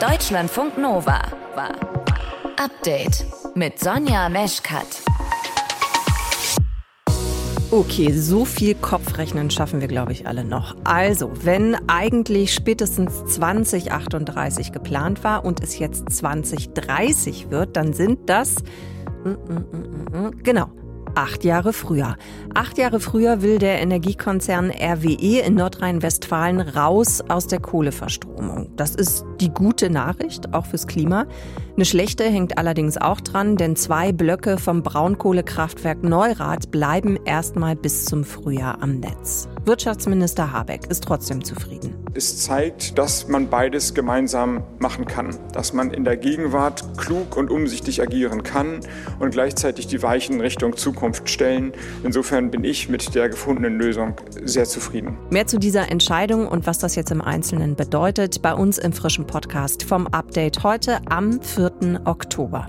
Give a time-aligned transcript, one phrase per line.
[0.00, 1.20] Deutschlandfunk Nova
[1.54, 1.72] war
[2.56, 4.86] Update mit Sonja Meschkat.
[7.70, 10.74] Okay, so viel Kopfrechnen schaffen wir, glaube ich, alle noch.
[10.84, 18.54] Also, wenn eigentlich spätestens 2038 geplant war und es jetzt 2030 wird, dann sind das,
[19.24, 20.70] mm, mm, mm, genau,
[21.14, 22.16] acht Jahre früher.
[22.54, 28.74] Acht Jahre früher will der Energiekonzern RWE in Nordrhein-Westfalen raus aus der Kohleverstromung.
[28.76, 31.26] Das ist die gute Nachricht, auch fürs Klima.
[31.76, 38.04] Eine schlechte hängt allerdings auch dran, denn zwei Blöcke vom Braunkohlekraftwerk Neurath bleiben erstmal bis
[38.04, 39.48] zum Frühjahr am Netz.
[39.64, 41.94] Wirtschaftsminister Habeck ist trotzdem zufrieden.
[42.12, 47.50] Es zeigt, dass man beides gemeinsam machen kann, dass man in der Gegenwart klug und
[47.50, 48.80] umsichtig agieren kann
[49.20, 51.72] und gleichzeitig die Weichen Richtung Zukunft stellen.
[52.02, 54.14] Insofern bin ich mit der gefundenen Lösung
[54.44, 55.16] sehr zufrieden.
[55.30, 59.26] Mehr zu dieser Entscheidung und was das jetzt im Einzelnen bedeutet, bei uns im frischen
[59.30, 62.00] Podcast vom Update heute am 4.
[62.04, 62.66] Oktober.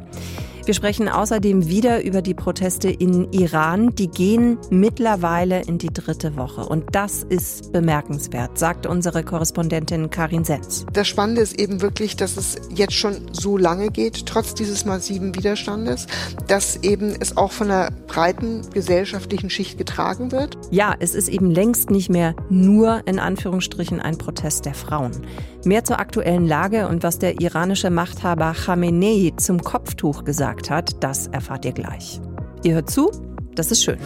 [0.64, 3.96] Wir sprechen außerdem wieder über die Proteste in Iran.
[3.96, 6.62] Die gehen mittlerweile in die dritte Woche.
[6.62, 10.86] Und das ist bemerkenswert, sagt unsere Korrespondentin Karin Setz.
[10.94, 15.34] Das Spannende ist eben wirklich, dass es jetzt schon so lange geht, trotz dieses massiven
[15.34, 16.06] Widerstandes,
[16.48, 20.58] dass eben es auch von einer breiten gesellschaftlichen Schicht getragen wird.
[20.70, 25.26] Ja, es ist eben längst nicht mehr nur in Anführungsstrichen ein Protest der Frauen.
[25.66, 31.04] Mehr zur aktuellen Lage und was der iranische Machthaber Khamenei zum Kopftuch gesagt gesagt hat,
[31.04, 32.20] das erfahrt ihr gleich.
[32.64, 33.12] Ihr hört zu,
[33.56, 34.00] das ist schön.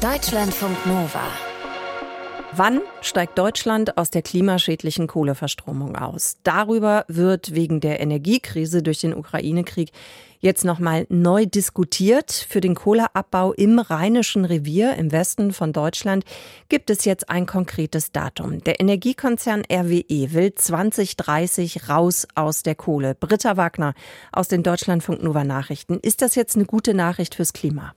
[0.00, 1.45] Deutschlandfunk Nova.
[2.58, 6.38] Wann steigt Deutschland aus der klimaschädlichen Kohleverstromung aus?
[6.42, 9.90] Darüber wird wegen der Energiekrise durch den Ukraine-Krieg
[10.38, 12.32] jetzt nochmal neu diskutiert.
[12.32, 16.24] Für den Kohleabbau im Rheinischen Revier im Westen von Deutschland
[16.70, 18.64] gibt es jetzt ein konkretes Datum.
[18.64, 23.14] Der Energiekonzern RWE will 2030 raus aus der Kohle.
[23.14, 23.92] Britta Wagner
[24.32, 26.00] aus den Deutschlandfunk Nova Nachrichten.
[26.00, 27.94] Ist das jetzt eine gute Nachricht fürs Klima?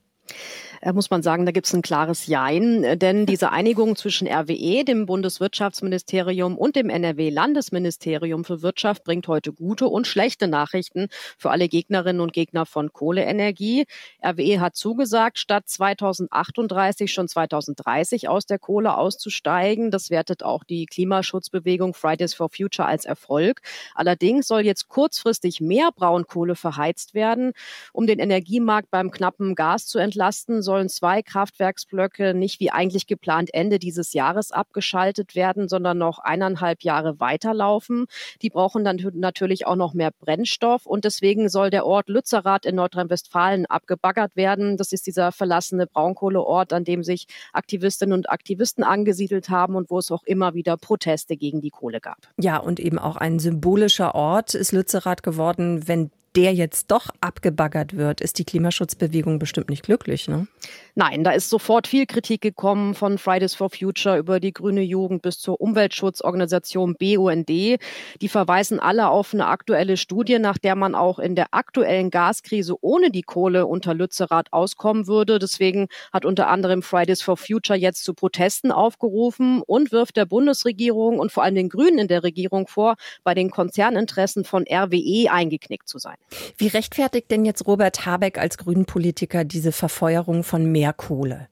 [0.82, 2.84] Äh, muss man sagen, da gibt es ein klares Jein.
[2.84, 9.52] Äh, denn diese Einigung zwischen RWE, dem Bundeswirtschaftsministerium und dem NRW-Landesministerium für Wirtschaft bringt heute
[9.52, 11.08] gute und schlechte Nachrichten
[11.38, 13.86] für alle Gegnerinnen und Gegner von Kohleenergie.
[14.24, 19.92] RWE hat zugesagt, statt 2038 schon 2030 aus der Kohle auszusteigen.
[19.92, 23.62] Das wertet auch die Klimaschutzbewegung Fridays for Future als Erfolg.
[23.96, 27.54] Allerdings soll jetzt kurzfristig mehr Braunkohle verheizt werden,
[27.94, 33.50] um den Energiemarkt beim knappen Gas zu entlasten sollen zwei Kraftwerksblöcke nicht wie eigentlich geplant
[33.56, 38.06] Ende dieses Jahres abgeschaltet werden, sondern noch eineinhalb Jahre weiterlaufen.
[38.44, 42.76] Die brauchen dann natürlich auch noch mehr Brennstoff und deswegen soll der Ort Lützerath in
[42.76, 44.78] Nordrhein-Westfalen abgebaggert werden.
[44.78, 49.98] Das ist dieser verlassene Braunkohleort, an dem sich Aktivistinnen und Aktivisten angesiedelt haben und wo
[49.98, 52.20] es auch immer wieder Proteste gegen die Kohle gab.
[52.38, 57.96] Ja, und eben auch ein symbolischer Ort ist Lützerath geworden, wenn der jetzt doch abgebaggert
[57.96, 60.48] wird, ist die Klimaschutzbewegung bestimmt nicht glücklich, ne?
[60.96, 65.22] Nein, da ist sofort viel Kritik gekommen von Fridays for Future über die grüne Jugend
[65.22, 67.48] bis zur Umweltschutzorganisation BUND.
[67.48, 72.76] Die verweisen alle auf eine aktuelle Studie, nach der man auch in der aktuellen Gaskrise
[72.82, 75.40] ohne die Kohle unter Lützerath auskommen würde.
[75.40, 81.20] Deswegen hat unter anderem Fridays for Future jetzt zu Protesten aufgerufen und wirft der Bundesregierung
[81.20, 85.88] und vor allem den Grünen in der Regierung vor, bei den Konzerninteressen von RWE eingeknickt
[85.88, 86.19] zu sein.
[86.58, 91.48] Wie rechtfertigt denn jetzt Robert Habeck als Grünenpolitiker diese Verfeuerung von mehr Kohle?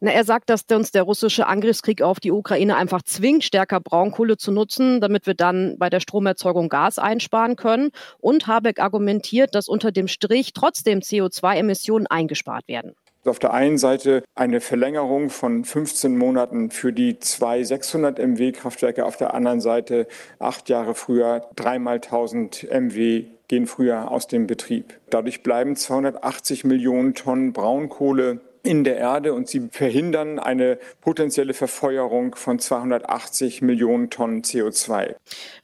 [0.00, 4.36] Na, er sagt, dass uns der russische Angriffskrieg auf die Ukraine einfach zwingt, stärker Braunkohle
[4.36, 7.90] zu nutzen, damit wir dann bei der Stromerzeugung Gas einsparen können.
[8.20, 12.94] Und Habeck argumentiert, dass unter dem Strich trotzdem CO2-Emissionen eingespart werden.
[13.24, 19.04] Auf der einen Seite eine Verlängerung von 15 Monaten für die zwei 600 MW Kraftwerke,
[19.04, 20.06] auf der anderen Seite
[20.38, 24.98] acht Jahre früher dreimal 1000 MW gehen früher aus dem Betrieb.
[25.10, 32.34] Dadurch bleiben 280 Millionen Tonnen Braunkohle in der Erde und sie verhindern eine potenzielle Verfeuerung
[32.34, 35.14] von 280 Millionen Tonnen CO2.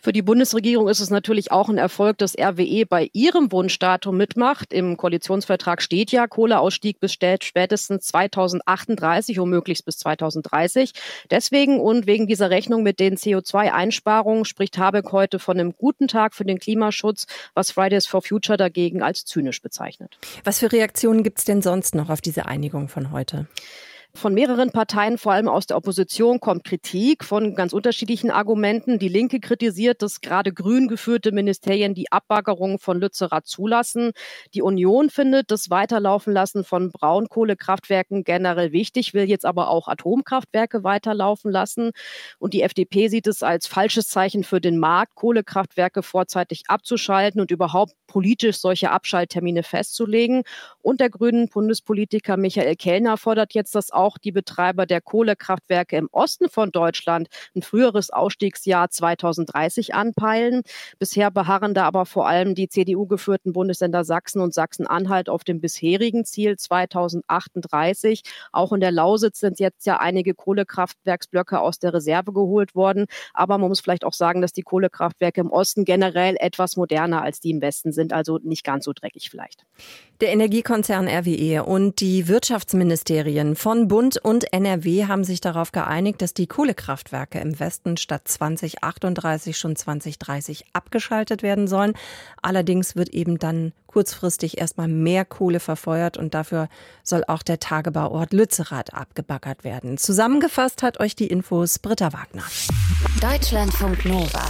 [0.00, 4.72] Für die Bundesregierung ist es natürlich auch ein Erfolg, dass RWE bei ihrem Wunschdatum mitmacht.
[4.72, 10.92] Im Koalitionsvertrag steht ja Kohleausstieg bis spätestens 2038, womöglich bis 2030.
[11.30, 16.34] Deswegen und wegen dieser Rechnung mit den CO2-Einsparungen spricht Habeck heute von einem guten Tag
[16.34, 20.18] für den Klimaschutz, was Fridays for Future dagegen als zynisch bezeichnet.
[20.44, 22.83] Was für Reaktionen gibt es denn sonst noch auf diese Einigung?
[22.88, 23.46] Von heute?
[24.16, 29.00] Von mehreren Parteien, vor allem aus der Opposition, kommt Kritik von ganz unterschiedlichen Argumenten.
[29.00, 34.12] Die Linke kritisiert, dass gerade grün geführte Ministerien die Abbaggerung von Lützerath zulassen.
[34.54, 40.84] Die Union findet das Weiterlaufen lassen von Braunkohlekraftwerken generell wichtig, will jetzt aber auch Atomkraftwerke
[40.84, 41.90] weiterlaufen lassen.
[42.38, 47.50] Und die FDP sieht es als falsches Zeichen für den Markt, Kohlekraftwerke vorzeitig abzuschalten und
[47.50, 50.44] überhaupt politisch solche Abschalttermine festzulegen.
[50.84, 56.10] Und der grünen Bundespolitiker Michael Kellner fordert jetzt, dass auch die Betreiber der Kohlekraftwerke im
[56.12, 60.60] Osten von Deutschland ein früheres Ausstiegsjahr 2030 anpeilen.
[60.98, 66.26] Bisher beharren da aber vor allem die CDU-geführten Bundesländer Sachsen und Sachsen-Anhalt auf dem bisherigen
[66.26, 68.22] Ziel 2038.
[68.52, 73.06] Auch in der Lausitz sind jetzt ja einige Kohlekraftwerksblöcke aus der Reserve geholt worden.
[73.32, 77.40] Aber man muss vielleicht auch sagen, dass die Kohlekraftwerke im Osten generell etwas moderner als
[77.40, 79.64] die im Westen sind, also nicht ganz so dreckig vielleicht.
[80.20, 86.34] Der Energiekonzern RWE und die Wirtschaftsministerien von Bund und NRW haben sich darauf geeinigt, dass
[86.34, 91.92] die Kohlekraftwerke im Westen statt 2038 schon 2030 abgeschaltet werden sollen.
[92.42, 96.68] Allerdings wird eben dann kurzfristig erstmal mehr Kohle verfeuert und dafür
[97.04, 99.96] soll auch der Tagebauort Lützerath abgebaggert werden.
[99.96, 102.42] Zusammengefasst hat euch die Infos Britta Wagner.
[103.20, 104.44] Deutschlandfunk Nova.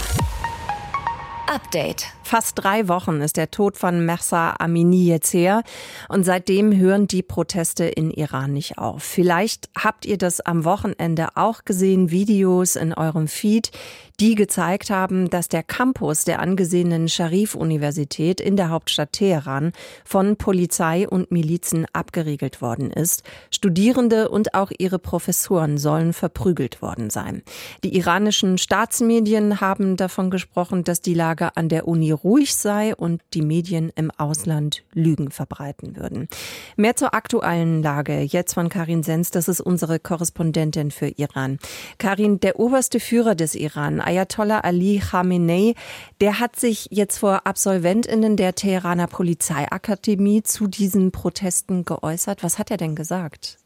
[1.46, 2.06] Update.
[2.24, 5.62] Fast drei Wochen ist der Tod von Mahsa Amini jetzt her
[6.08, 9.02] und seitdem hören die Proteste in Iran nicht auf.
[9.02, 13.72] Vielleicht habt ihr das am Wochenende auch gesehen, Videos in eurem Feed,
[14.20, 19.72] die gezeigt haben, dass der Campus der angesehenen Sharif-Universität in der Hauptstadt Teheran
[20.04, 23.22] von Polizei und Milizen abgeriegelt worden ist.
[23.50, 27.42] Studierende und auch ihre Professoren sollen verprügelt worden sein.
[27.82, 33.22] Die iranischen Staatsmedien haben davon gesprochen, dass die Lage an der Uni ruhig sei und
[33.34, 36.28] die Medien im Ausland Lügen verbreiten würden.
[36.76, 41.58] Mehr zur aktuellen Lage jetzt von Karin Sens, das ist unsere Korrespondentin für Iran.
[41.98, 45.74] Karin, der oberste Führer des Iran, Ayatollah Ali Khamenei,
[46.20, 52.42] der hat sich jetzt vor Absolventinnen der Teheraner Polizeiakademie zu diesen Protesten geäußert.
[52.42, 53.58] Was hat er denn gesagt?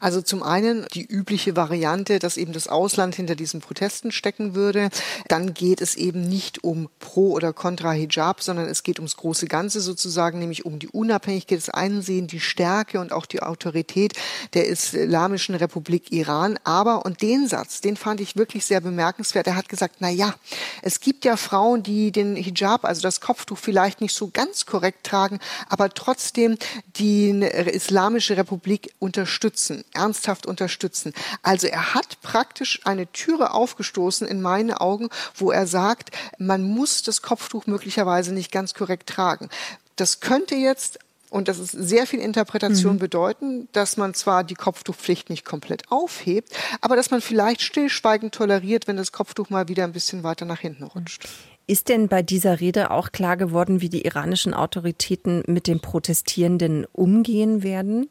[0.00, 4.90] Also zum einen die übliche Variante, dass eben das Ausland hinter diesen Protesten stecken würde.
[5.28, 9.46] Dann geht es eben nicht um Pro oder Contra Hijab, sondern es geht ums große
[9.46, 14.14] Ganze sozusagen, nämlich um die Unabhängigkeit, das Einsehen, die Stärke und auch die Autorität
[14.54, 16.58] der Islamischen Republik Iran.
[16.64, 19.46] Aber, und den Satz, den fand ich wirklich sehr bemerkenswert.
[19.46, 20.34] Er hat gesagt, na ja,
[20.82, 25.04] es gibt ja Frauen, die den Hijab, also das Kopftuch vielleicht nicht so ganz korrekt
[25.04, 25.38] tragen,
[25.68, 26.56] aber trotzdem
[26.96, 31.12] die Islamische Republik unterstützen unterstützen, ernsthaft unterstützen.
[31.42, 37.02] Also er hat praktisch eine Türe aufgestoßen in meinen Augen, wo er sagt, man muss
[37.02, 39.48] das Kopftuch möglicherweise nicht ganz korrekt tragen.
[39.96, 40.98] Das könnte jetzt
[41.30, 42.98] und das ist sehr viel Interpretation mhm.
[43.00, 48.86] bedeuten, dass man zwar die Kopftuchpflicht nicht komplett aufhebt, aber dass man vielleicht stillschweigend toleriert,
[48.86, 51.26] wenn das Kopftuch mal wieder ein bisschen weiter nach hinten rutscht.
[51.66, 56.86] Ist denn bei dieser Rede auch klar geworden, wie die iranischen Autoritäten mit den Protestierenden
[56.92, 58.10] umgehen werden?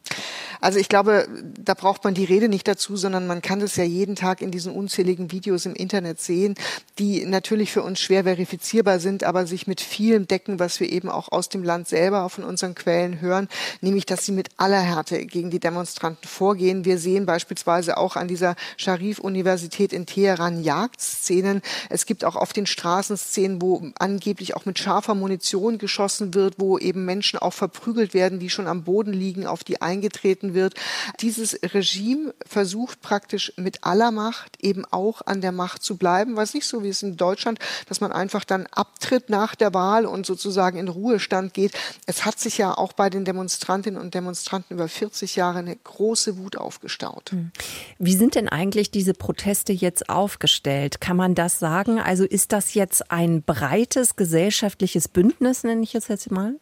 [0.60, 1.28] Also ich glaube,
[1.60, 4.50] da braucht man die Rede nicht dazu, sondern man kann das ja jeden Tag in
[4.50, 6.56] diesen unzähligen Videos im Internet sehen,
[6.98, 11.10] die natürlich für uns schwer verifizierbar sind, aber sich mit vielem decken, was wir eben
[11.10, 13.50] auch aus dem Land selber von unseren Quellen hören,
[13.82, 16.86] nämlich dass sie mit aller Härte gegen die Demonstranten vorgehen.
[16.86, 21.62] Wir sehen beispielsweise auch an dieser Sharif-Universität in Teheran Jagdszenen.
[21.90, 26.34] Es gibt auch auf den Straßen Szenen, Szenen, wo angeblich auch mit scharfer Munition geschossen
[26.34, 30.54] wird, wo eben Menschen auch verprügelt werden, die schon am Boden liegen, auf die eingetreten
[30.54, 30.76] wird.
[31.20, 36.54] Dieses Regime versucht praktisch mit aller Macht eben auch an der Macht zu bleiben, was
[36.54, 37.60] nicht so wie es in Deutschland,
[37.90, 41.74] dass man einfach dann abtritt nach der Wahl und sozusagen in Ruhestand geht.
[42.06, 46.38] Es hat sich ja auch bei den Demonstrantinnen und Demonstranten über 40 Jahre eine große
[46.38, 47.32] Wut aufgestaut.
[47.32, 47.52] Hm.
[48.00, 51.02] Wie sind denn eigentlich diese Proteste jetzt aufgestellt?
[51.02, 52.00] Kann man das sagen?
[52.00, 56.60] Also ist das jetzt ein ein breites gesellschaftliches Bündnis, nenne ich es jetzt mal?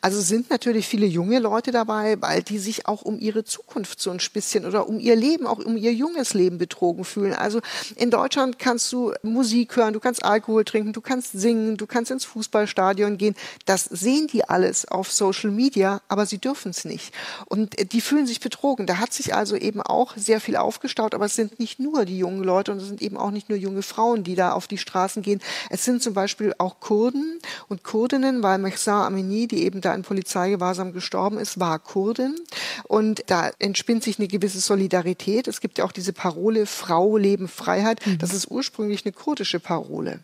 [0.00, 4.10] Also sind natürlich viele junge Leute dabei, weil die sich auch um ihre Zukunft so
[4.10, 7.34] ein bisschen oder um ihr Leben, auch um ihr junges Leben betrogen fühlen.
[7.34, 7.60] Also
[7.96, 12.10] in Deutschland kannst du Musik hören, du kannst Alkohol trinken, du kannst singen, du kannst
[12.10, 13.34] ins Fußballstadion gehen.
[13.64, 17.12] Das sehen die alles auf Social Media, aber sie dürfen es nicht.
[17.46, 18.86] Und die fühlen sich betrogen.
[18.86, 22.18] Da hat sich also eben auch sehr viel aufgestaut, aber es sind nicht nur die
[22.18, 24.78] jungen Leute und es sind eben auch nicht nur junge Frauen, die da auf die
[24.78, 25.40] Straßen gehen.
[25.70, 29.94] Es sind zum Beispiel auch Kurden und Kurdinnen, weil Mehsa Amini, die die eben da
[29.94, 32.36] in Polizeigewahrsam gestorben ist, war Kurdin.
[32.84, 35.48] Und da entspinnt sich eine gewisse Solidarität.
[35.48, 38.06] Es gibt ja auch diese Parole Frau, Leben, Freiheit.
[38.06, 38.18] Mhm.
[38.18, 40.20] Das ist ursprünglich eine kurdische Parole.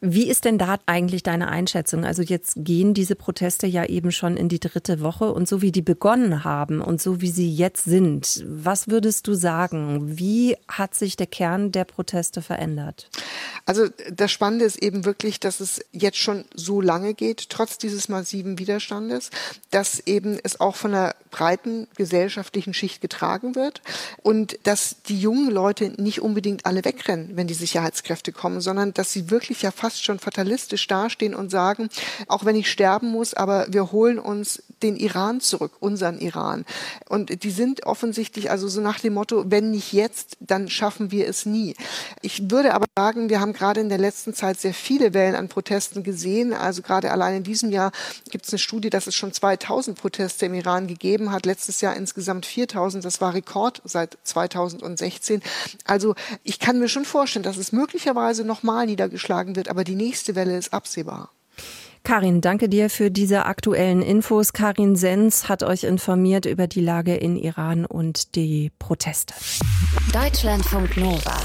[0.00, 2.04] Wie ist denn da eigentlich deine Einschätzung?
[2.04, 5.72] Also jetzt gehen diese Proteste ja eben schon in die dritte Woche und so wie
[5.72, 10.18] die begonnen haben und so wie sie jetzt sind, was würdest du sagen?
[10.18, 13.08] Wie hat sich der Kern der Proteste verändert?
[13.64, 18.10] Also das Spannende ist eben wirklich, dass es jetzt schon so lange geht, trotz dieses
[18.10, 19.30] massiven Widerstandes,
[19.70, 23.80] dass eben es auch von einer breiten gesellschaftlichen Schicht getragen wird
[24.22, 29.12] und dass die jungen Leute nicht unbedingt alle wegrennen, wenn die Sicherheitskräfte kommen, sondern dass
[29.12, 31.88] sie wirklich ja fast schon fatalistisch dastehen und sagen,
[32.28, 36.64] auch wenn ich sterben muss, aber wir holen uns den Iran zurück, unseren Iran.
[37.08, 41.26] Und die sind offensichtlich also so nach dem Motto, wenn nicht jetzt, dann schaffen wir
[41.28, 41.74] es nie.
[42.20, 45.48] Ich würde aber sagen, wir haben gerade in der letzten Zeit sehr viele Wellen an
[45.48, 46.52] Protesten gesehen.
[46.52, 47.90] Also gerade allein in diesem Jahr
[48.30, 51.46] gibt es eine Studie, dass es schon 2000 Proteste im Iran gegeben hat.
[51.46, 53.04] Letztes Jahr insgesamt 4000.
[53.04, 55.42] Das war Rekord seit 2016.
[55.84, 56.14] Also
[56.44, 60.56] ich kann mir schon vorstellen, dass es möglicherweise nochmal niedergeschlagen wird, aber die nächste Welle
[60.56, 61.28] ist absehbar.
[62.02, 64.54] Karin, danke dir für diese aktuellen Infos.
[64.54, 69.34] Karin Sens hat euch informiert über die Lage in Iran und die Proteste.
[70.14, 71.36] Deutschlandfunk Nova.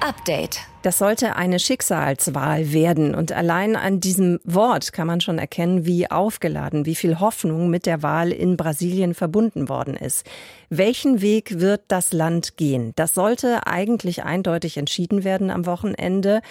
[0.00, 0.60] Update.
[0.82, 3.14] Das sollte eine Schicksalswahl werden.
[3.14, 7.84] Und allein an diesem Wort kann man schon erkennen, wie aufgeladen, wie viel Hoffnung mit
[7.84, 10.24] der Wahl in Brasilien verbunden worden ist.
[10.70, 12.92] Welchen Weg wird das Land gehen?
[12.94, 16.42] Das sollte eigentlich eindeutig entschieden werden am Wochenende.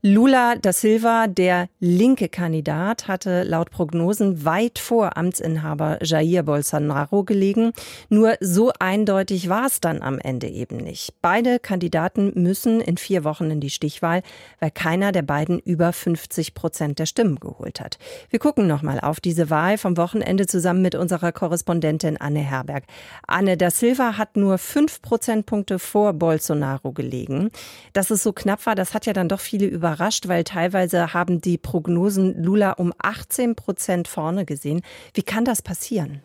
[0.00, 7.72] Lula da Silva, der linke Kandidat, hatte laut Prognosen weit vor Amtsinhaber Jair Bolsonaro gelegen.
[8.08, 11.14] Nur so eindeutig war es dann am Ende eben nicht.
[11.20, 14.22] Beide Kandidaten müssen in vier Wochen in die Stichwahl,
[14.60, 17.98] weil keiner der beiden über 50 Prozent der Stimmen geholt hat.
[18.30, 22.84] Wir gucken nochmal auf diese Wahl vom Wochenende zusammen mit unserer Korrespondentin Anne Herberg.
[23.26, 27.50] Anne da Silva hat nur fünf Prozentpunkte vor Bolsonaro gelegen.
[27.92, 31.14] Dass es so knapp war, das hat ja dann doch viele über überrascht, weil teilweise
[31.14, 34.82] haben die Prognosen Lula um 18 Prozent vorne gesehen.
[35.14, 36.22] Wie kann das passieren?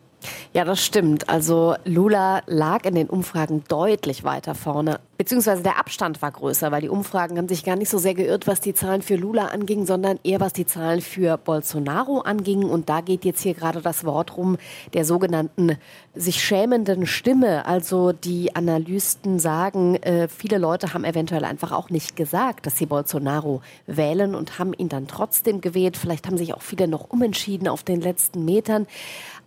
[0.54, 1.30] Ja, das stimmt.
[1.30, 5.00] Also Lula lag in den Umfragen deutlich weiter vorne.
[5.18, 8.46] Beziehungsweise der Abstand war größer, weil die Umfragen haben sich gar nicht so sehr geirrt,
[8.46, 12.64] was die Zahlen für Lula anging, sondern eher was die Zahlen für Bolsonaro anging.
[12.64, 14.58] Und da geht jetzt hier gerade das Wort rum
[14.94, 15.78] der sogenannten
[16.14, 17.66] sich schämenden Stimme.
[17.66, 22.86] Also die Analysten sagen, äh, viele Leute haben eventuell einfach auch nicht gesagt, dass sie
[22.86, 25.96] Bolsonaro wählen und haben ihn dann trotzdem gewählt.
[25.96, 28.88] Vielleicht haben sich auch viele noch umentschieden auf den letzten Metern.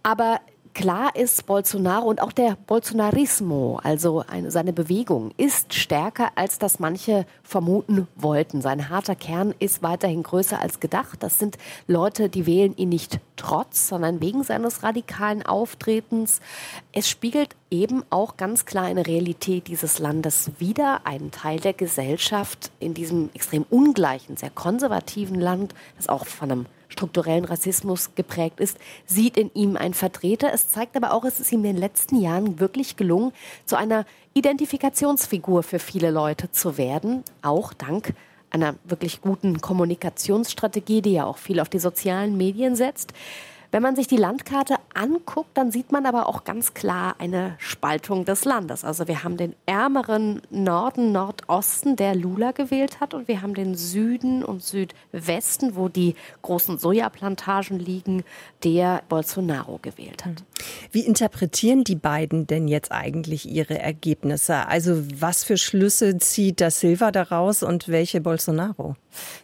[0.03, 0.41] Aber
[0.77, 6.81] Klar ist, Bolsonaro und auch der Bolsonarismo, also eine, seine Bewegung, ist stärker, als das
[6.81, 8.61] manche vermuten wollten.
[8.61, 11.23] Sein harter Kern ist weiterhin größer als gedacht.
[11.23, 11.57] Das sind
[11.87, 16.41] Leute, die wählen ihn nicht trotz, sondern wegen seines radikalen Auftretens.
[16.93, 21.01] Es spiegelt eben auch ganz klar eine Realität dieses Landes wider.
[21.05, 26.67] Ein Teil der Gesellschaft in diesem extrem ungleichen, sehr konservativen Land, das auch von einem
[26.97, 30.53] strukturellen Rassismus geprägt ist, sieht in ihm einen Vertreter.
[30.53, 33.33] Es zeigt aber auch, es ist ihm in den letzten Jahren wirklich gelungen,
[33.67, 38.15] zu einer Identifikationsfigur für viele Leute zu werden, auch dank
[38.51, 43.13] einer wirklich guten Kommunikationsstrategie, die ja auch viel auf die sozialen Medien setzt.
[43.71, 48.25] Wenn man sich die Landkarte anguckt, dann sieht man aber auch ganz klar eine Spaltung
[48.25, 48.85] des Landes.
[48.85, 53.75] Also wir haben den ärmeren Norden, Nordosten, der Lula gewählt hat, und wir haben den
[53.75, 58.25] Süden und Südwesten, wo die großen Sojaplantagen liegen,
[58.65, 60.43] der Bolsonaro gewählt hat.
[60.91, 64.67] Wie interpretieren die beiden denn jetzt eigentlich ihre Ergebnisse?
[64.67, 68.97] Also was für Schlüsse zieht da Silva daraus und welche Bolsonaro?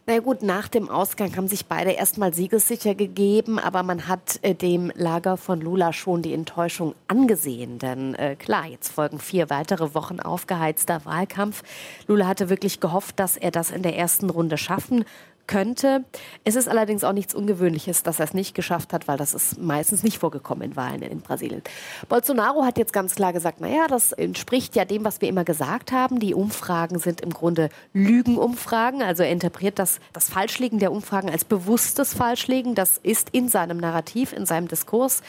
[0.05, 4.53] Na gut, nach dem Ausgang haben sich beide erstmal siegessicher gegeben, aber man hat äh,
[4.53, 7.79] dem Lager von Lula schon die Enttäuschung angesehen.
[7.79, 11.63] Denn äh, klar, jetzt folgen vier weitere Wochen aufgeheizter Wahlkampf.
[12.07, 15.05] Lula hatte wirklich gehofft, dass er das in der ersten Runde schaffen
[15.47, 16.03] könnte.
[16.43, 19.59] Es ist allerdings auch nichts Ungewöhnliches, dass er es nicht geschafft hat, weil das ist
[19.59, 21.61] meistens nicht vorgekommen in Wahlen in Brasilien.
[22.09, 25.91] Bolsonaro hat jetzt ganz klar gesagt, naja, das entspricht ja dem, was wir immer gesagt
[25.91, 26.19] haben.
[26.19, 29.01] Die Umfragen sind im Grunde Lügenumfragen.
[29.01, 32.75] Also er interpretiert das, das Falschliegen der Umfragen als bewusstes Falschliegen.
[32.75, 35.21] Das ist in seinem Narrativ, in seinem Diskurs.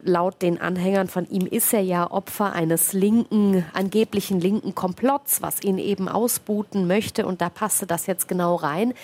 [0.00, 5.60] Laut den Anhängern von ihm ist er ja Opfer eines linken, angeblichen linken Komplotts, was
[5.62, 7.26] ihn eben ausbuten möchte.
[7.26, 8.94] Und da passte das jetzt genau rein.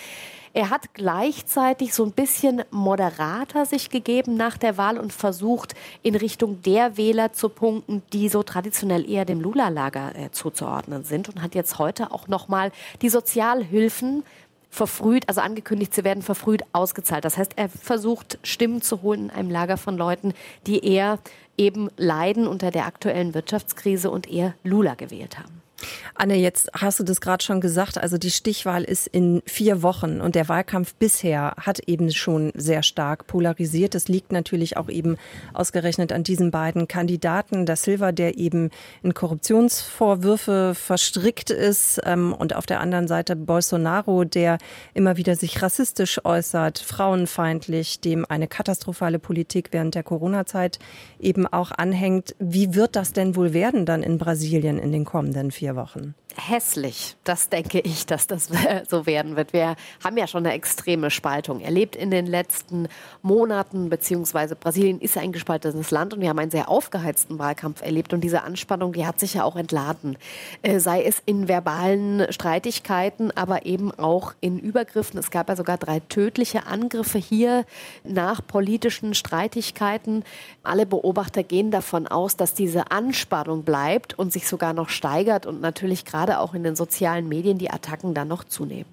[0.55, 6.15] Er hat gleichzeitig so ein bisschen moderater sich gegeben nach der Wahl und versucht, in
[6.15, 11.41] Richtung der Wähler zu punkten, die so traditionell eher dem Lula-Lager äh, zuzuordnen sind und
[11.41, 12.71] hat jetzt heute auch nochmal
[13.01, 14.23] die Sozialhilfen
[14.69, 17.25] verfrüht, also angekündigt zu werden, verfrüht ausgezahlt.
[17.25, 20.33] Das heißt, er versucht, Stimmen zu holen in einem Lager von Leuten,
[20.67, 21.19] die eher
[21.57, 25.64] eben leiden unter der aktuellen Wirtschaftskrise und eher Lula gewählt haben.
[26.13, 27.97] Anne, jetzt hast du das gerade schon gesagt.
[27.97, 32.83] Also die Stichwahl ist in vier Wochen und der Wahlkampf bisher hat eben schon sehr
[32.83, 33.95] stark polarisiert.
[33.95, 35.17] Das liegt natürlich auch eben
[35.53, 37.65] ausgerechnet an diesen beiden Kandidaten.
[37.65, 38.69] Da Silva, der eben
[39.03, 44.57] in Korruptionsvorwürfe verstrickt ist ähm, und auf der anderen Seite Bolsonaro, der
[44.93, 50.79] immer wieder sich rassistisch äußert, frauenfeindlich, dem eine katastrophale Politik während der Corona-Zeit
[51.19, 52.35] eben auch anhängt.
[52.39, 57.15] Wie wird das denn wohl werden dann in Brasilien in den kommenden vier Wochen hässlich.
[57.23, 58.49] Das denke ich, dass das
[58.89, 59.53] so werden wird.
[59.53, 62.87] Wir haben ja schon eine extreme Spaltung erlebt in den letzten
[63.21, 68.13] Monaten, beziehungsweise Brasilien ist ein gespaltenes Land und wir haben einen sehr aufgeheizten Wahlkampf erlebt
[68.13, 70.17] und diese Anspannung, die hat sich ja auch entladen.
[70.61, 75.19] Äh, sei es in verbalen Streitigkeiten, aber eben auch in Übergriffen.
[75.19, 77.65] Es gab ja sogar drei tödliche Angriffe hier
[78.03, 80.23] nach politischen Streitigkeiten.
[80.63, 85.54] Alle Beobachter gehen davon aus, dass diese Anspannung bleibt und sich sogar noch steigert und
[85.61, 88.89] natürlich gerade gerade auch in den sozialen Medien die Attacken dann noch zunehmen.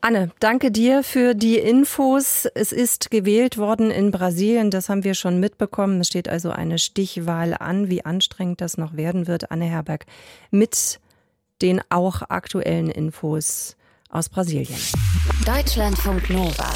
[0.00, 2.46] Anne, danke dir für die Infos.
[2.54, 6.00] Es ist gewählt worden in Brasilien, das haben wir schon mitbekommen.
[6.00, 7.90] Es steht also eine Stichwahl an.
[7.90, 10.06] Wie anstrengend das noch werden wird, Anne Herberg,
[10.50, 10.98] mit
[11.60, 13.76] den auch aktuellen Infos
[14.08, 14.80] aus Brasilien.
[15.44, 16.72] Deutschlandfunk Nova.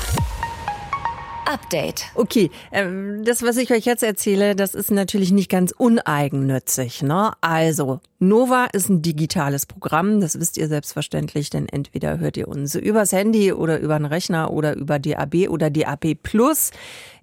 [1.47, 2.07] Update.
[2.15, 7.03] Okay, ähm, das, was ich euch jetzt erzähle, das ist natürlich nicht ganz uneigennützig.
[7.03, 7.33] Ne?
[7.41, 12.75] Also, Nova ist ein digitales Programm, das wisst ihr selbstverständlich, denn entweder hört ihr uns
[12.75, 16.71] übers Handy oder über einen Rechner oder über DAB oder DAB Plus.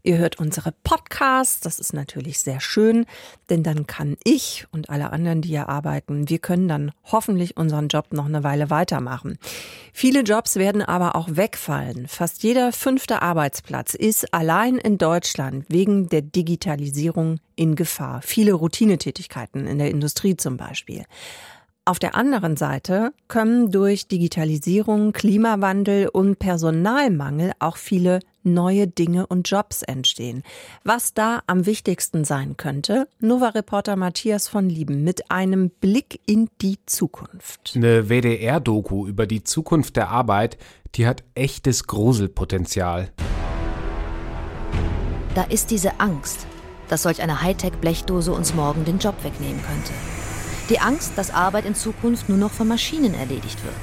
[0.03, 3.05] Ihr hört unsere Podcasts, das ist natürlich sehr schön,
[3.50, 7.88] denn dann kann ich und alle anderen, die hier arbeiten, wir können dann hoffentlich unseren
[7.88, 9.38] Job noch eine Weile weitermachen.
[9.93, 12.08] Viele Jobs werden aber auch wegfallen.
[12.08, 18.22] Fast jeder fünfte Arbeitsplatz ist allein in Deutschland wegen der Digitalisierung in Gefahr.
[18.22, 21.03] Viele Routinetätigkeiten in der Industrie zum Beispiel.
[21.84, 29.50] Auf der anderen Seite können durch Digitalisierung, Klimawandel und Personalmangel auch viele neue Dinge und
[29.50, 30.43] Jobs entstehen.
[30.84, 36.77] Was da am wichtigsten sein könnte, Nova-Reporter Matthias von Lieben mit einem Blick in die
[36.86, 37.74] Zukunft.
[37.75, 40.58] Eine WDR-Doku über die Zukunft der Arbeit,
[40.93, 43.12] die hat echtes Gruselpotenzial.
[45.34, 46.46] Da ist diese Angst,
[46.91, 49.93] dass solch eine Hightech-Blechdose uns morgen den Job wegnehmen könnte.
[50.69, 53.74] Die Angst, dass Arbeit in Zukunft nur noch von Maschinen erledigt wird.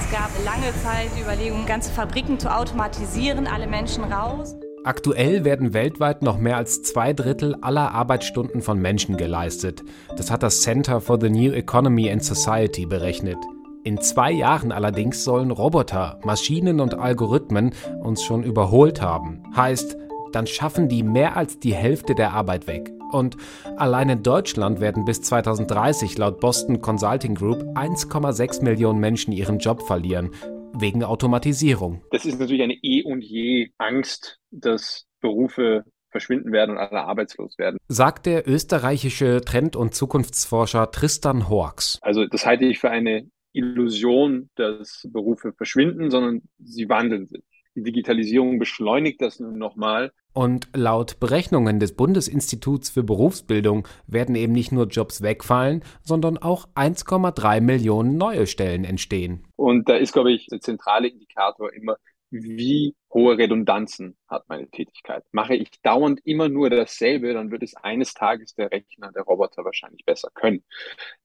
[0.00, 4.56] Es gab lange Zeit Überlegungen, ganze Fabriken zu automatisieren, alle Menschen raus.
[4.84, 9.84] Aktuell werden weltweit noch mehr als zwei Drittel aller Arbeitsstunden von Menschen geleistet.
[10.16, 13.38] Das hat das Center for the New Economy and Society berechnet.
[13.84, 19.44] In zwei Jahren allerdings sollen Roboter, Maschinen und Algorithmen uns schon überholt haben.
[19.54, 19.96] Heißt,
[20.34, 22.90] dann schaffen die mehr als die Hälfte der Arbeit weg.
[23.12, 23.36] Und
[23.76, 29.82] allein in Deutschland werden bis 2030 laut Boston Consulting Group 1,6 Millionen Menschen ihren Job
[29.82, 30.30] verlieren,
[30.74, 32.02] wegen Automatisierung.
[32.10, 37.58] Das ist natürlich eine eh und je Angst, dass Berufe verschwinden werden und alle arbeitslos
[37.58, 37.78] werden.
[37.88, 41.98] Sagt der österreichische Trend- und Zukunftsforscher Tristan Horks.
[42.02, 47.42] Also das halte ich für eine Illusion, dass Berufe verschwinden, sondern sie wandeln sich.
[47.74, 50.12] Die Digitalisierung beschleunigt das nun nochmal.
[50.34, 56.68] Und laut Berechnungen des Bundesinstituts für Berufsbildung werden eben nicht nur Jobs wegfallen, sondern auch
[56.74, 59.46] 1,3 Millionen neue Stellen entstehen.
[59.56, 61.96] Und da ist, glaube ich, der zentrale Indikator immer,
[62.30, 65.24] wie hohe Redundanzen hat meine Tätigkeit.
[65.32, 69.64] Mache ich dauernd immer nur dasselbe, dann wird es eines Tages der Rechner, der Roboter
[69.64, 70.64] wahrscheinlich besser können.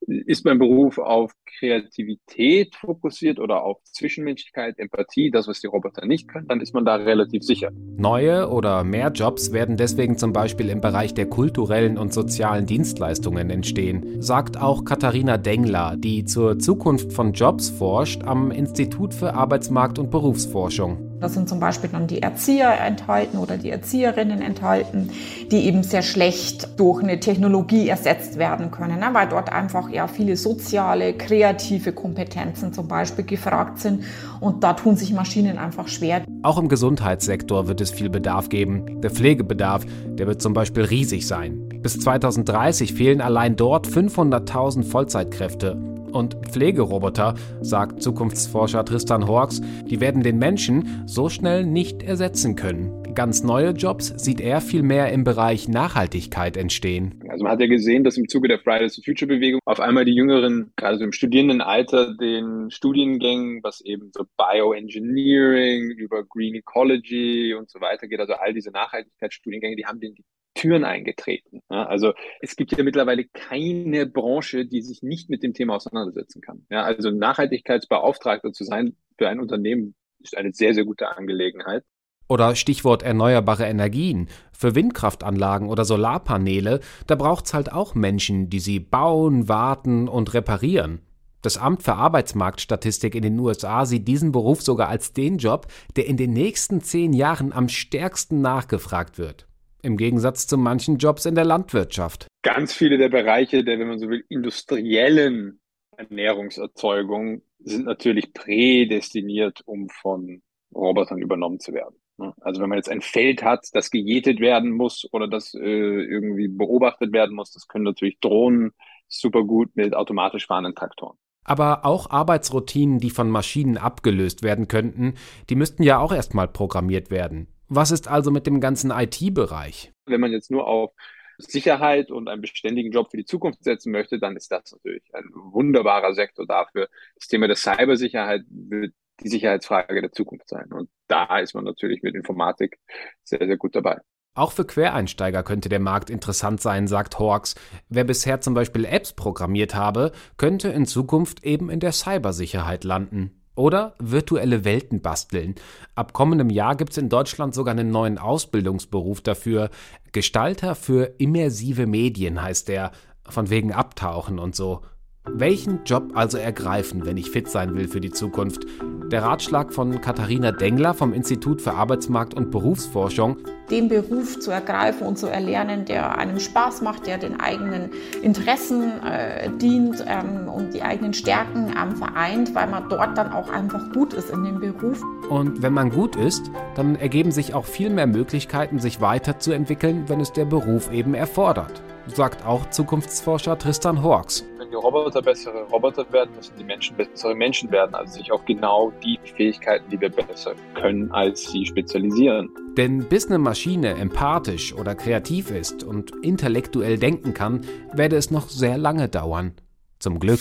[0.06, 6.28] Ist mein Beruf auf Kreativität fokussiert oder auf Zwischenmenschlichkeit, Empathie, das, was die Roboter nicht
[6.28, 7.70] können, dann ist man da relativ sicher.
[7.96, 13.50] Neue oder mehr Jobs werden deswegen zum Beispiel im Bereich der kulturellen und sozialen Dienstleistungen
[13.50, 19.98] entstehen, sagt auch Katharina Dengler, die zur Zukunft von Jobs forscht am Institut für Arbeitsmarkt
[19.98, 21.07] und Berufsforschung.
[21.20, 25.10] Da sind zum Beispiel dann die Erzieher enthalten oder die Erzieherinnen enthalten,
[25.50, 29.08] die eben sehr schlecht durch eine Technologie ersetzt werden können, ne?
[29.12, 34.04] weil dort einfach ja viele soziale, kreative Kompetenzen zum Beispiel gefragt sind
[34.40, 36.22] und da tun sich Maschinen einfach schwer.
[36.42, 39.00] Auch im Gesundheitssektor wird es viel Bedarf geben.
[39.00, 41.67] Der Pflegebedarf, der wird zum Beispiel riesig sein.
[41.80, 45.76] Bis 2030 fehlen allein dort 500.000 Vollzeitkräfte.
[46.12, 53.14] Und Pflegeroboter, sagt Zukunftsforscher Tristan Horks, die werden den Menschen so schnell nicht ersetzen können.
[53.14, 57.20] Ganz neue Jobs sieht er vielmehr im Bereich Nachhaltigkeit entstehen.
[57.28, 60.04] Also man hat ja gesehen, dass im Zuge der Fridays for Future Bewegung auf einmal
[60.04, 67.54] die Jüngeren, gerade so im Studierendenalter, den Studiengängen, was eben so Bioengineering über Green Ecology
[67.54, 70.14] und so weiter geht, also all diese Nachhaltigkeitsstudiengänge, die haben den
[70.58, 71.62] Türen eingetreten.
[71.70, 76.40] Ja, also es gibt ja mittlerweile keine Branche, die sich nicht mit dem Thema auseinandersetzen
[76.42, 76.66] kann.
[76.68, 81.84] Ja, also Nachhaltigkeitsbeauftragter zu sein für ein Unternehmen ist eine sehr, sehr gute Angelegenheit.
[82.28, 84.28] Oder Stichwort erneuerbare Energien.
[84.52, 91.00] Für Windkraftanlagen oder Solarpaneele, da braucht's halt auch Menschen, die sie bauen, warten und reparieren.
[91.40, 96.06] Das Amt für Arbeitsmarktstatistik in den USA sieht diesen Beruf sogar als den Job, der
[96.06, 99.47] in den nächsten zehn Jahren am stärksten nachgefragt wird.
[99.82, 102.26] Im Gegensatz zu manchen Jobs in der Landwirtschaft.
[102.42, 105.60] Ganz viele der Bereiche der, wenn man so will, industriellen
[105.96, 110.42] Ernährungserzeugung sind natürlich prädestiniert, um von
[110.74, 111.96] Robotern übernommen zu werden.
[112.40, 116.48] Also wenn man jetzt ein Feld hat, das gejätet werden muss oder das äh, irgendwie
[116.48, 118.72] beobachtet werden muss, das können natürlich Drohnen
[119.06, 121.16] super gut mit automatisch fahrenden Traktoren.
[121.44, 125.14] Aber auch Arbeitsroutinen, die von Maschinen abgelöst werden könnten,
[125.48, 127.46] die müssten ja auch erstmal programmiert werden.
[127.68, 129.92] Was ist also mit dem ganzen IT-Bereich?
[130.06, 130.92] Wenn man jetzt nur auf
[131.38, 135.24] Sicherheit und einen beständigen Job für die Zukunft setzen möchte, dann ist das natürlich ein
[135.34, 136.88] wunderbarer Sektor dafür.
[137.16, 140.72] Das Thema der Cybersicherheit wird die Sicherheitsfrage der Zukunft sein.
[140.72, 142.78] Und da ist man natürlich mit Informatik
[143.22, 143.98] sehr, sehr gut dabei.
[144.34, 147.56] Auch für Quereinsteiger könnte der Markt interessant sein, sagt Hawks.
[147.88, 153.37] Wer bisher zum Beispiel Apps programmiert habe, könnte in Zukunft eben in der Cybersicherheit landen.
[153.58, 155.56] Oder virtuelle Welten basteln.
[155.96, 159.70] Ab kommendem Jahr gibt es in Deutschland sogar einen neuen Ausbildungsberuf dafür.
[160.12, 162.92] Gestalter für immersive Medien heißt der.
[163.28, 164.82] Von wegen Abtauchen und so.
[165.24, 168.64] Welchen Job also ergreifen, wenn ich fit sein will für die Zukunft?
[169.10, 173.38] Der Ratschlag von Katharina Dengler vom Institut für Arbeitsmarkt und Berufsforschung.
[173.70, 177.90] Den Beruf zu ergreifen und zu erlernen, der einem Spaß macht, der den eigenen
[178.22, 183.50] Interessen äh, dient ähm, und die eigenen Stärken ähm, vereint, weil man dort dann auch
[183.50, 185.02] einfach gut ist in dem Beruf.
[185.28, 190.20] Und wenn man gut ist, dann ergeben sich auch viel mehr Möglichkeiten, sich weiterzuentwickeln, wenn
[190.20, 196.12] es der Beruf eben erfordert, sagt auch Zukunftsforscher Tristan Hawks wenn die Roboter bessere Roboter
[196.12, 197.94] werden, müssen die Menschen bessere Menschen werden.
[197.94, 202.50] Also sich auf genau die Fähigkeiten, die wir besser können, als sie spezialisieren.
[202.76, 208.48] Denn bis eine Maschine empathisch oder kreativ ist und intellektuell denken kann, werde es noch
[208.48, 209.52] sehr lange dauern.
[209.98, 210.40] Zum Glück.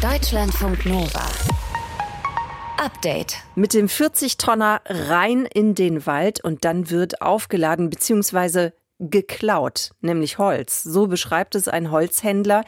[0.00, 1.26] Deutschlandfunk Nova.
[2.78, 3.36] Update.
[3.54, 10.82] Mit dem 40-Tonner rein in den Wald und dann wird aufgeladen bzw geklaut, nämlich Holz.
[10.82, 12.64] So beschreibt es ein Holzhändler,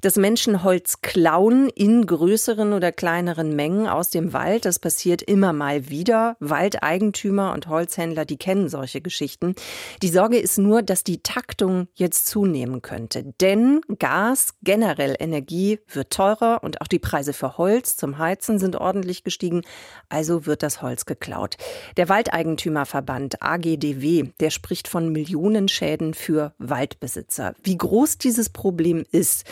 [0.00, 4.64] dass Menschen Holz klauen in größeren oder kleineren Mengen aus dem Wald.
[4.64, 6.36] Das passiert immer mal wieder.
[6.40, 9.54] Waldeigentümer und Holzhändler, die kennen solche Geschichten.
[10.02, 13.34] Die Sorge ist nur, dass die Taktung jetzt zunehmen könnte.
[13.40, 18.74] Denn Gas, generell Energie, wird teurer und auch die Preise für Holz zum Heizen sind
[18.74, 19.62] ordentlich gestiegen.
[20.08, 21.56] Also wird das Holz geklaut.
[21.96, 27.54] Der Waldeigentümerverband AGDW, der spricht von Millionen Schäden für Waldbesitzer.
[27.62, 29.44] Wie groß dieses Problem ist,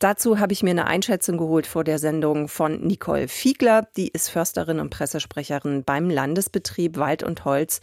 [0.00, 3.86] dazu habe ich mir eine Einschätzung geholt vor der Sendung von Nicole Fiegler.
[3.96, 7.80] Die ist Försterin und Pressesprecherin beim Landesbetrieb Wald und Holz.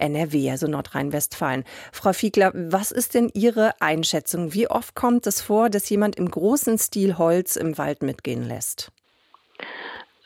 [0.00, 1.64] NRW, also Nordrhein-Westfalen.
[1.92, 4.54] Frau Fiegler, was ist denn Ihre Einschätzung?
[4.54, 8.92] Wie oft kommt es vor, dass jemand im großen Stil Holz im Wald mitgehen lässt?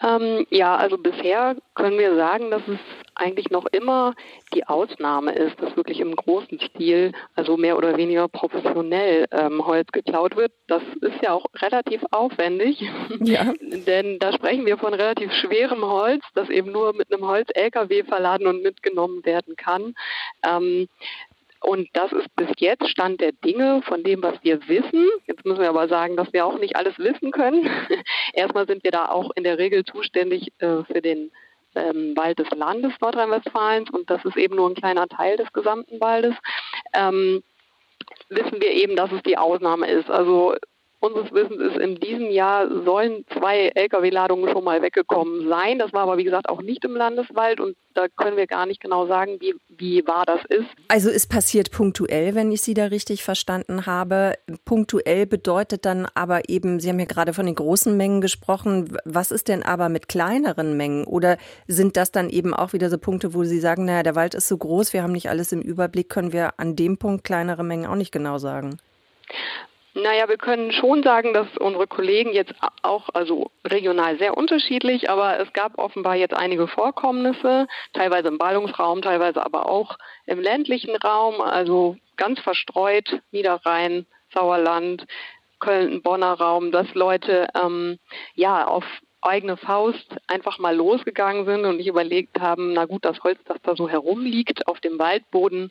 [0.00, 2.79] Ähm, ja, also bisher können wir sagen, dass es
[3.14, 4.14] eigentlich noch immer
[4.53, 9.90] die Ausnahme ist, dass wirklich im großen Stil, also mehr oder weniger professionell ähm, Holz
[9.92, 10.53] geklaut wird.
[10.66, 12.81] Das ist ja auch relativ aufwendig,
[13.20, 13.53] ja.
[13.61, 18.46] denn da sprechen wir von relativ schwerem Holz, das eben nur mit einem Holz-LKW verladen
[18.46, 19.94] und mitgenommen werden kann.
[20.44, 20.88] Ähm,
[21.64, 25.09] und das ist bis jetzt Stand der Dinge von dem, was wir wissen.
[25.27, 27.66] Jetzt müssen wir aber sagen, dass wir auch nicht alles wissen können.
[28.35, 31.33] Erstmal sind wir da auch in der Regel zuständig äh, für den
[31.74, 36.00] ähm, Wald des Landes Nordrhein-Westfalens und das ist eben nur ein kleiner Teil des gesamten
[36.00, 36.34] Waldes.
[36.92, 37.42] Ähm,
[38.28, 40.10] wissen wir eben, dass es die Ausnahme ist.
[40.10, 40.54] Also
[41.05, 45.79] Unseres Wissens ist in diesem Jahr sollen zwei Lkw-Ladungen schon mal weggekommen sein.
[45.79, 48.81] Das war aber wie gesagt auch nicht im Landeswald und da können wir gar nicht
[48.81, 50.64] genau sagen, wie, wie wahr das ist.
[50.88, 54.37] Also es passiert punktuell, wenn ich Sie da richtig verstanden habe.
[54.64, 58.97] Punktuell bedeutet dann aber eben, Sie haben ja gerade von den großen Mengen gesprochen.
[59.05, 61.05] Was ist denn aber mit kleineren Mengen?
[61.05, 61.37] Oder
[61.69, 64.49] sind das dann eben auch wieder so Punkte, wo Sie sagen, naja, der Wald ist
[64.49, 67.85] so groß, wir haben nicht alles im Überblick, können wir an dem Punkt kleinere Mengen
[67.85, 68.79] auch nicht genau sagen?
[69.96, 72.52] Naja, wir können schon sagen, dass unsere Kollegen jetzt
[72.83, 79.02] auch, also regional sehr unterschiedlich, aber es gab offenbar jetzt einige Vorkommnisse, teilweise im Ballungsraum,
[79.02, 85.07] teilweise aber auch im ländlichen Raum, also ganz verstreut, Niederrhein, Sauerland,
[85.61, 88.00] Köln, Bonner Raum, dass Leute ähm,
[88.35, 88.85] ja auf
[89.22, 93.59] eigene Faust einfach mal losgegangen sind und nicht überlegt haben, na gut, das Holz, das
[93.62, 95.70] da so herumliegt auf dem Waldboden,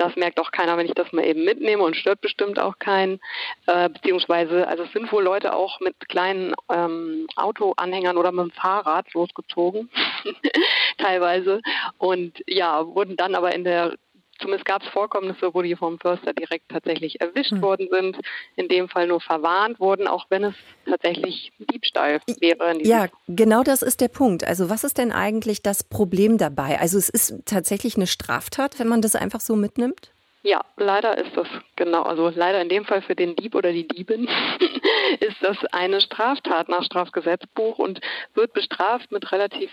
[0.00, 3.20] Das merkt auch keiner, wenn ich das mal eben mitnehme und stört bestimmt auch keinen.
[3.66, 8.50] Äh, beziehungsweise, also es sind wohl Leute auch mit kleinen ähm, Autoanhängern oder mit dem
[8.50, 9.90] Fahrrad losgezogen,
[10.96, 11.60] teilweise.
[11.98, 13.94] Und ja, wurden dann aber in der
[14.40, 17.62] Zumindest gab es Vorkommnisse, wo die vom Förster direkt tatsächlich erwischt mhm.
[17.62, 18.18] worden sind,
[18.56, 20.54] in dem Fall nur verwarnt wurden, auch wenn es
[20.86, 22.78] tatsächlich Diebstahl wäre.
[22.82, 24.44] Ja, genau das ist der Punkt.
[24.44, 26.80] Also was ist denn eigentlich das Problem dabei?
[26.80, 30.12] Also es ist tatsächlich eine Straftat, wenn man das einfach so mitnimmt?
[30.42, 33.86] Ja, leider ist das genau, also leider in dem Fall für den Dieb oder die
[33.86, 34.26] Diebin
[35.20, 38.00] ist das eine Straftat nach Strafgesetzbuch und
[38.34, 39.70] wird bestraft mit relativ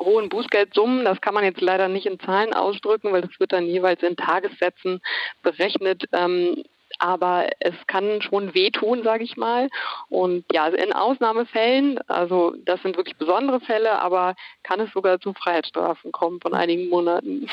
[0.00, 1.04] hohen Bußgeldsummen.
[1.04, 4.16] Das kann man jetzt leider nicht in Zahlen ausdrücken, weil das wird dann jeweils in
[4.16, 5.00] Tagessätzen
[5.42, 6.04] berechnet.
[6.12, 6.64] Ähm,
[6.98, 9.68] aber es kann schon wehtun, sage ich mal.
[10.08, 15.32] Und ja, in Ausnahmefällen, also das sind wirklich besondere Fälle, aber kann es sogar zu
[15.34, 17.48] Freiheitsstrafen kommen von einigen Monaten.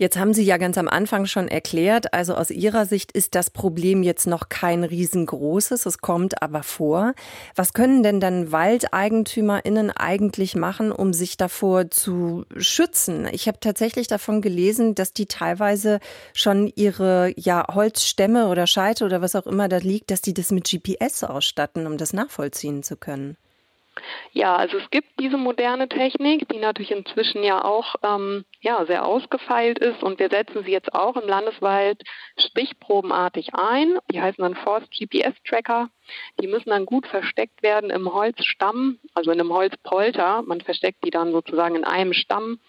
[0.00, 3.50] Jetzt haben Sie ja ganz am Anfang schon erklärt, also aus Ihrer Sicht ist das
[3.50, 7.12] Problem jetzt noch kein riesengroßes, es kommt aber vor.
[7.54, 13.28] Was können denn dann WaldeigentümerInnen eigentlich machen, um sich davor zu schützen?
[13.30, 16.00] Ich habe tatsächlich davon gelesen, dass die teilweise
[16.32, 20.50] schon ihre ja, Holzstämme oder Scheite oder was auch immer da liegt, dass die das
[20.50, 23.36] mit GPS ausstatten, um das nachvollziehen zu können.
[24.32, 29.04] Ja, also es gibt diese moderne Technik, die natürlich inzwischen ja auch ähm, ja, sehr
[29.04, 32.02] ausgefeilt ist und wir setzen sie jetzt auch im Landeswald
[32.38, 33.98] stichprobenartig ein.
[34.10, 35.90] Die heißen dann Force GPS Tracker.
[36.40, 40.42] Die müssen dann gut versteckt werden im Holzstamm, also in einem Holzpolter.
[40.42, 42.60] Man versteckt die dann sozusagen in einem Stamm,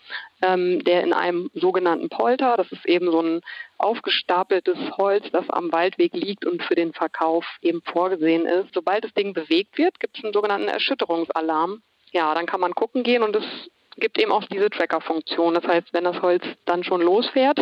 [0.41, 3.41] ähm, der in einem sogenannten Polter, das ist eben so ein
[3.77, 8.73] aufgestapeltes Holz, das am Waldweg liegt und für den Verkauf eben vorgesehen ist.
[8.73, 11.81] Sobald das Ding bewegt wird, gibt es einen sogenannten Erschütterungsalarm.
[12.11, 13.45] Ja, dann kann man gucken gehen und es
[13.97, 15.53] gibt eben auch diese Tracker-Funktion.
[15.53, 17.59] Das heißt, wenn das Holz dann schon losfährt,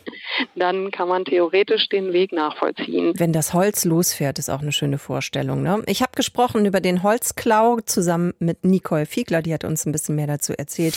[0.54, 3.12] dann kann man theoretisch den Weg nachvollziehen.
[3.16, 5.62] Wenn das Holz losfährt, ist auch eine schöne Vorstellung.
[5.62, 5.82] Ne?
[5.86, 10.16] Ich habe gesprochen über den Holzklau zusammen mit Nicole Fiegler, die hat uns ein bisschen
[10.16, 10.96] mehr dazu erzählt.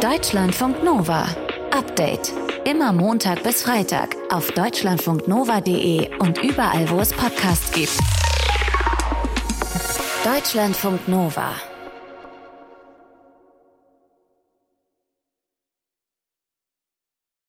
[0.00, 1.26] Deutschlandfunk Nova.
[1.70, 2.32] Update.
[2.64, 7.92] Immer Montag bis Freitag auf deutschlandfunknova.de und überall, wo es Podcasts gibt.
[10.24, 11.54] Deutschlandfunk Nova.